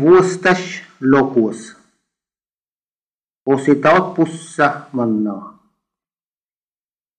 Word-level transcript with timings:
Vuostas 0.00 0.82
lokus. 1.00 1.76
Ositaat 3.46 4.14
pussa 4.14 4.80
mannaa. 4.92 5.58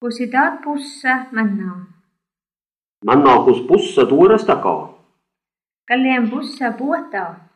Ositaat 0.01 0.61
pussa 0.63 1.09
mannaa. 1.31 1.85
Mannaakus 3.05 3.61
pussa 3.67 4.05
tuorastakaa? 4.05 5.05
Kalleen 5.87 6.29
pussa 6.29 6.71
puhtaa. 6.71 7.49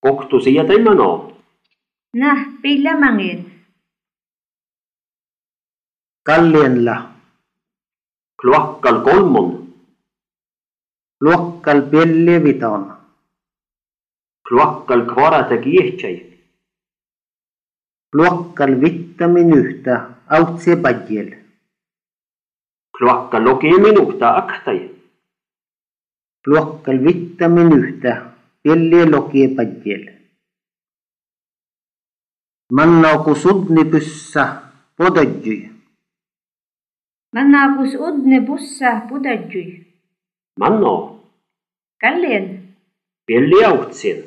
Koktu 0.00 0.40
sieltä 0.40 0.72
manaa. 0.84 1.30
Näh, 2.16 2.46
pillä 2.62 3.00
mangin. 3.00 3.64
Kallienla. 6.26 7.10
Kloakkal 8.40 9.04
kolmon. 9.04 9.59
Kloakkal 11.20 11.82
bel 11.92 12.12
levitan. 12.26 12.84
Kloakkal 14.48 15.02
kvarata 15.04 15.56
kiehtsai. 15.64 16.16
Kloakkal 18.12 18.80
vittamin 18.80 19.52
yhtä 19.52 19.94
autse 20.36 20.76
padjel. 20.76 21.28
Kloakkal 22.96 23.44
lukemin 23.44 24.00
uhta 24.00 24.28
aktai. 24.36 24.90
Kloakkal 26.44 27.04
vittamin 27.04 27.72
yhtä 27.72 28.12
belle 28.64 29.10
lokie 29.10 29.48
padjel. 29.56 30.04
Mannaukus 32.72 33.44
udni 33.46 33.84
pyssä 33.84 34.62
podajyi. 34.96 35.70
Mannaukus 37.34 37.94
udni 37.94 38.40
pyssä 38.46 39.00
podajyi. 39.08 39.90
Manno 40.60 41.19
Кален. 42.00 42.76
Beljautsin. 43.26 44.24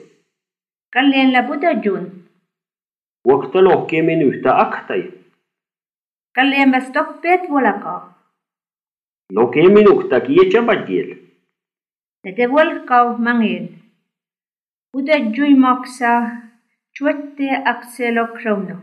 Kallien 0.94 1.34
läpudajun. 1.34 2.24
Vuokta 3.28 3.64
lohkiemin 3.64 4.22
yhtä 4.22 4.58
aktai. 4.58 5.14
Kallien 6.36 6.70
mä 6.70 6.80
stoppeet 6.80 7.42
vuolakaa. 7.50 8.24
Lokemin 9.36 9.92
uhta 9.92 10.20
kietsäpäjiel. 10.20 11.16
Tätä 12.22 12.50
vuolkau 12.50 13.18
mangin. 13.18 13.84
Udajui 14.98 15.56
maksaa. 15.56 16.30
Chuette 16.98 17.62
akselo 17.66 18.28
krauno. 18.28 18.76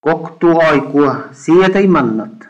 Koktu 0.00 0.46
aikua 0.58 1.14
sietei 1.32 1.86
mannat. 1.86 2.48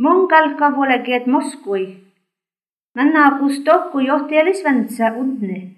Mon 0.00 0.28
kalka 0.28 0.76
vuolakeet 0.76 1.26
moskui. 1.26 2.07
Manna 2.98 3.38
Gustokku 3.38 3.98
johteellisväntsa 3.98 5.04
Udne. 5.20 5.70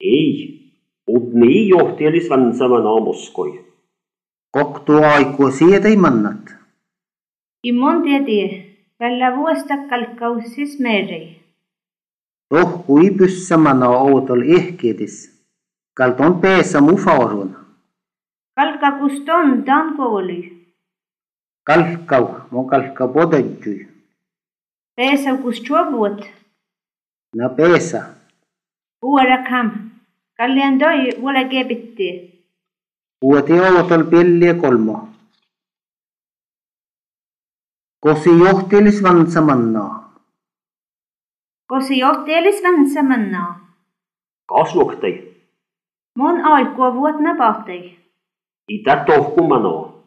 Ei, 0.00 0.60
Udne 1.08 1.46
ei 1.46 1.68
johteellisväntsa 1.68 2.68
manna 2.68 3.00
Moskoi. 3.00 3.64
Koktu 4.50 4.92
aiku 4.92 5.50
siia 5.50 5.80
ei 5.84 5.96
mannat. 5.96 6.54
Imon 7.64 8.02
tiedi, 8.02 8.40
välja 9.00 9.36
vuosta 9.36 9.74
kalkkaussis 9.90 10.78
meerei. 10.78 11.40
Tohku 12.48 12.98
ei 12.98 13.10
pyssä 13.10 13.56
manna 13.56 13.88
ootol 13.88 14.42
ehkiedis. 14.56 15.44
Kalt 15.94 16.20
on 16.20 16.40
peessa 16.40 16.80
mufaorun. 16.80 17.56
Kalkka 18.56 18.92
kuston 18.92 19.62
tanko 19.62 20.02
oli. 20.02 20.66
Kalkkau, 21.66 22.26
mon 22.50 22.66
kalkka 22.66 23.08
podentjui. 23.08 23.89
Peesaukus 25.00 25.62
chuovuot. 25.64 26.18
Na 27.36 27.48
peesa. 27.48 28.00
Uora 29.02 29.38
kam. 29.48 29.68
Kallian 30.36 30.78
toi 30.78 30.98
vuole 31.20 31.44
kepitti. 31.48 32.08
Uoti 33.24 33.52
outol 33.52 34.04
pelliä 34.10 34.54
kolmo. 34.54 35.08
Kosi 38.00 38.30
johtelis 38.44 39.02
vansa 39.02 39.40
mannaa. 39.40 40.20
Kosi 41.66 41.98
johtelis 41.98 42.62
vantsa 42.62 43.02
mannaa. 43.02 43.52
Kasvoktai. 44.48 45.14
Mon 46.18 46.40
aikua 46.44 46.94
vuotna 46.94 47.34
pahtei. 47.38 47.98
Itä 48.68 49.04
tohku 49.06 49.48
manaa. 49.48 50.02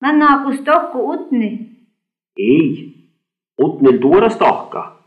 Mannaakus 0.00 0.60
tokku 0.60 1.10
utni. 1.10 1.70
Ei. 2.36 3.01
utnel 3.58 3.98
tuoras 3.98 4.36
tahka. 4.36 4.98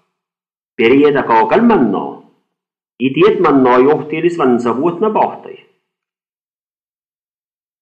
Perieda 0.78 1.24
kaugal 1.24 1.62
manno. 1.62 2.32
Idiet 3.00 3.40
manno 3.40 3.78
johteli 3.78 4.30
svansa 4.30 4.78
vuotna 4.78 5.10
pohtai. 5.10 5.70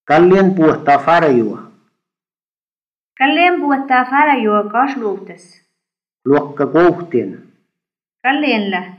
Kallien 0.07 0.55
puhtaa 0.55 0.97
farajua. 0.97 1.71
Kallien 3.17 3.61
puhtaa 3.61 4.05
farajua 4.05 4.63
kasluutes. 4.63 5.69
Luokka 6.25 6.67
kouhtien. 6.67 7.53
Kallienlä. 8.23 8.93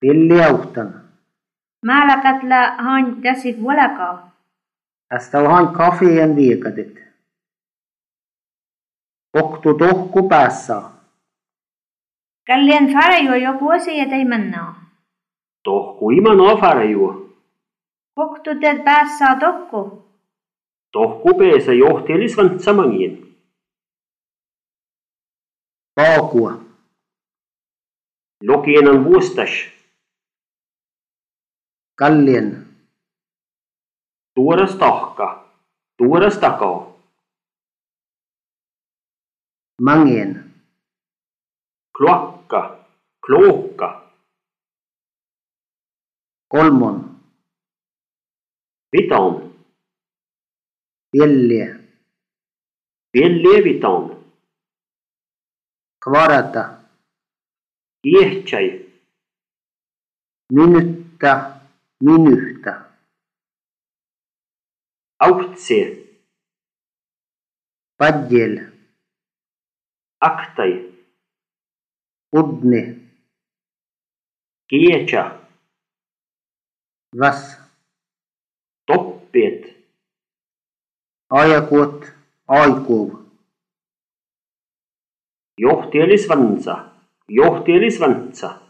Pilliauhtan. 0.00 1.04
Määlä 1.86 2.22
katla 2.22 2.82
han 2.82 3.22
täsit 3.22 3.60
vuolakaa. 3.60 4.30
Tästä 5.08 5.38
on 5.38 5.68
kafeen 5.68 6.30
e 6.30 6.36
viikatit. 6.36 7.04
Oktu 9.34 9.74
tohku 9.74 10.28
päässä. 10.28 10.93
Kalleen 12.46 12.92
farajo 12.92 13.34
joku 13.34 13.70
asia 13.70 14.04
ei 14.04 14.24
mannaa. 14.24 14.84
Tohku 15.64 16.10
imanaa 16.10 16.56
farjua. 16.60 17.12
Koktu 18.14 18.50
teet 18.60 18.84
päässä 18.84 19.36
tokku. 19.40 20.04
Tohku 20.92 21.34
peesa 21.38 21.72
johti 21.72 22.12
eli 22.12 22.28
svansa 22.28 22.72
mangin. 22.72 23.40
Kaakua. 25.96 26.52
Lokien 28.48 28.88
on 28.88 29.04
vuostas. 29.04 29.50
Kallien. 31.98 32.66
Tuoras 34.34 34.74
tahka. 34.74 35.48
Tuoras 35.96 36.38
takaa. 36.38 36.94
Mangien. 39.80 40.54
Kloakka. 41.98 42.33
Klookka. 43.26 44.12
Kolmon. 46.48 47.20
Vitan. 48.92 49.54
Pelliä. 51.12 51.66
Pelli 53.12 53.64
vitan. 53.64 54.24
Kvarata. 56.04 56.64
Kiehtsäi. 58.02 58.68
Minuutta. 60.52 61.50
Minuhta. 62.04 62.84
Autsi. 65.20 66.04
Padjel. 67.98 68.72
Aktai. 70.20 70.93
Udne. 72.38 73.00
Kietsä. 74.68 75.40
Vas. 77.20 77.56
Toppiet. 78.86 79.86
Ajakuot. 81.30 82.04
Aikuv. 82.48 83.08
Johti 85.58 85.98
eli 85.98 86.18
svansa. 86.18 86.74
Johti 87.28 87.72
eli 87.72 87.90
svansa. 87.90 88.60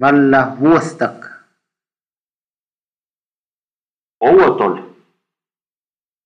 Valla 0.00 0.56
vuostak. 0.60 1.26
Ouotol. 4.20 4.74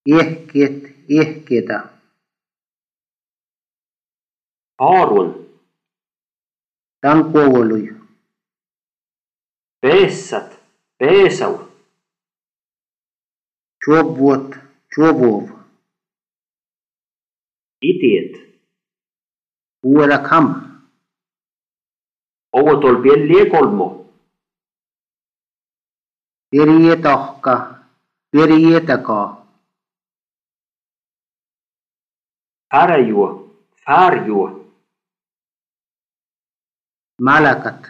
Ehkiet. 0.06 1.99
Ehketä. 4.80 4.84
Haarun. 4.84 5.60
Tankuovului. 7.00 8.00
Peessat. 9.80 10.60
Peesau. 10.98 11.58
Chuovuot. 13.84 14.56
Chuovuov. 14.94 15.48
Itiet. 17.82 18.60
Uoda 19.82 20.18
kam. 20.18 20.46
Ouotol 22.52 23.02
pelli 23.02 23.50
kolmo. 23.50 23.88
Perje 26.50 26.96
tahka. 27.02 27.84
Perje 28.30 28.80
takaa. 28.86 29.46
Färjuo. 32.70 33.28
Färjuo. 33.84 34.59
Malakat. 37.20 37.84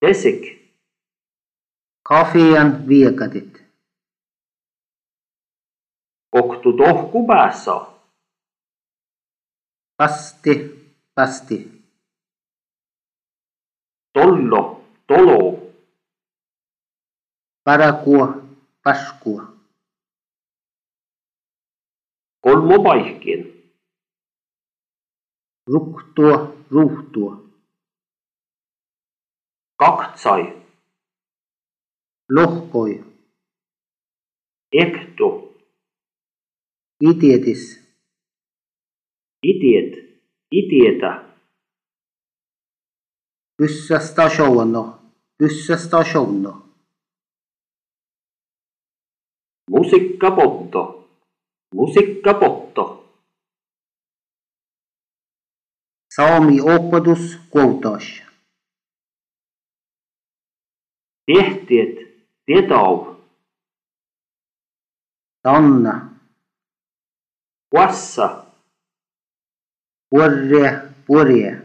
Tesik. 0.00 0.42
Kafian 2.08 2.88
viekadit. 2.88 3.64
Koktu 6.30 6.72
tohku 6.76 7.26
päässä. 7.26 7.72
Pasti. 9.96 10.54
Pasti. 11.14 11.84
Tollo. 14.12 14.84
Tolo. 15.06 15.72
Parakua. 17.64 18.26
Paskua. 18.84 19.42
Kolmo 22.40 22.82
paihkin. 22.84 23.40
Ruktua. 25.66 26.56
Ruhtua. 26.70 27.41
Kaktsai. 29.82 30.42
Lohkoi. 32.30 33.04
Ektu. 34.72 35.28
Itietis. 37.10 37.62
Itiet. 39.42 39.92
Itietä. 40.52 41.24
Pyssä 43.56 43.98
stationno. 43.98 45.02
Pyssä 45.38 45.76
stationno. 45.76 46.52
Musikkapotto. 49.70 51.08
Musikkapotto. 51.74 52.84
Saami 56.14 56.60
opetus 56.60 57.38
Death 61.26 61.66
dead. 61.68 61.98
Dead 62.46 62.72
of. 62.72 63.16
Donna. 65.44 66.20
Wassa. 67.72 68.46
Burre. 70.10 70.94
Burre. 71.06 71.62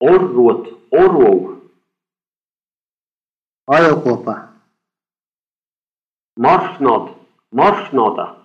Orvot. 0.00 0.64
Orvov. 0.90 1.70
Ajokopa. 3.68 4.54
Marfnod. 6.38 7.14
Marfnoda. 7.52 8.37